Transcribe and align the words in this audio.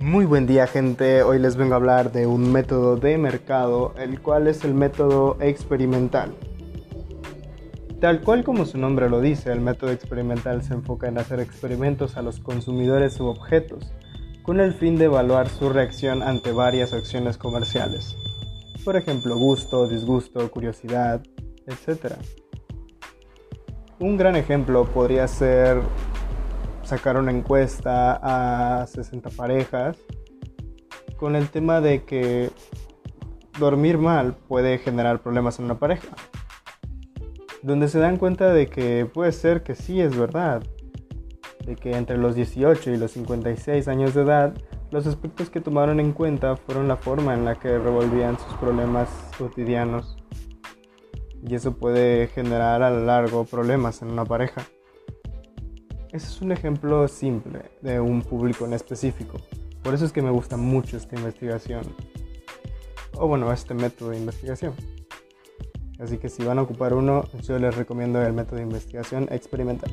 Muy 0.00 0.24
buen 0.24 0.46
día 0.46 0.66
gente, 0.66 1.22
hoy 1.22 1.38
les 1.38 1.54
vengo 1.56 1.74
a 1.74 1.76
hablar 1.76 2.10
de 2.10 2.26
un 2.26 2.50
método 2.50 2.96
de 2.96 3.16
mercado, 3.16 3.94
el 3.96 4.20
cual 4.20 4.48
es 4.48 4.64
el 4.64 4.74
método 4.74 5.36
experimental. 5.40 6.34
Tal 8.00 8.20
cual 8.20 8.42
como 8.42 8.66
su 8.66 8.76
nombre 8.76 9.08
lo 9.08 9.20
dice, 9.20 9.52
el 9.52 9.60
método 9.60 9.92
experimental 9.92 10.62
se 10.64 10.74
enfoca 10.74 11.06
en 11.06 11.16
hacer 11.16 11.38
experimentos 11.38 12.16
a 12.16 12.22
los 12.22 12.40
consumidores 12.40 13.20
u 13.20 13.26
objetos, 13.26 13.92
con 14.42 14.58
el 14.58 14.74
fin 14.74 14.96
de 14.96 15.04
evaluar 15.04 15.48
su 15.48 15.68
reacción 15.68 16.22
ante 16.22 16.50
varias 16.50 16.92
acciones 16.92 17.38
comerciales. 17.38 18.16
Por 18.84 18.96
ejemplo, 18.96 19.38
gusto, 19.38 19.86
disgusto, 19.86 20.50
curiosidad, 20.50 21.22
etc. 21.66 22.16
Un 24.00 24.16
gran 24.16 24.34
ejemplo 24.34 24.86
podría 24.86 25.28
ser 25.28 25.80
sacar 26.84 27.16
una 27.16 27.30
encuesta 27.30 28.18
a 28.22 28.86
60 28.86 29.30
parejas 29.30 29.96
con 31.16 31.36
el 31.36 31.48
tema 31.48 31.80
de 31.80 32.04
que 32.04 32.50
dormir 33.58 33.98
mal 33.98 34.34
puede 34.48 34.78
generar 34.78 35.22
problemas 35.22 35.58
en 35.58 35.66
una 35.66 35.78
pareja. 35.78 36.08
Donde 37.62 37.88
se 37.88 37.98
dan 37.98 38.18
cuenta 38.18 38.52
de 38.52 38.66
que 38.66 39.06
puede 39.06 39.32
ser 39.32 39.62
que 39.62 39.74
sí 39.74 40.00
es 40.00 40.16
verdad. 40.16 40.62
De 41.64 41.76
que 41.76 41.96
entre 41.96 42.18
los 42.18 42.34
18 42.34 42.90
y 42.90 42.96
los 42.98 43.12
56 43.12 43.88
años 43.88 44.12
de 44.14 44.22
edad, 44.22 44.54
los 44.90 45.06
aspectos 45.06 45.48
que 45.48 45.60
tomaron 45.60 45.98
en 45.98 46.12
cuenta 46.12 46.56
fueron 46.56 46.88
la 46.88 46.96
forma 46.96 47.32
en 47.32 47.44
la 47.44 47.54
que 47.54 47.78
revolvían 47.78 48.38
sus 48.38 48.52
problemas 48.54 49.08
cotidianos. 49.38 50.16
Y 51.42 51.54
eso 51.54 51.76
puede 51.76 52.26
generar 52.28 52.82
a 52.82 52.90
lo 52.90 53.04
largo 53.04 53.44
problemas 53.44 54.02
en 54.02 54.10
una 54.10 54.24
pareja. 54.24 54.62
Ese 56.14 56.28
es 56.28 56.40
un 56.42 56.52
ejemplo 56.52 57.08
simple 57.08 57.72
de 57.82 57.98
un 57.98 58.22
público 58.22 58.64
en 58.64 58.72
específico. 58.72 59.36
Por 59.82 59.94
eso 59.94 60.04
es 60.04 60.12
que 60.12 60.22
me 60.22 60.30
gusta 60.30 60.56
mucho 60.56 60.96
esta 60.96 61.16
investigación. 61.16 61.82
O 63.14 63.26
bueno, 63.26 63.52
este 63.52 63.74
método 63.74 64.10
de 64.10 64.18
investigación. 64.18 64.74
Así 65.98 66.18
que 66.18 66.28
si 66.28 66.44
van 66.44 66.60
a 66.60 66.62
ocupar 66.62 66.94
uno, 66.94 67.24
yo 67.42 67.58
les 67.58 67.74
recomiendo 67.74 68.22
el 68.22 68.32
método 68.32 68.58
de 68.58 68.62
investigación 68.62 69.26
experimental. 69.32 69.92